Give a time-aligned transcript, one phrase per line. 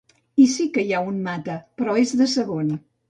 [0.45, 2.73] I sí que hi ha un Mata, però és de segon.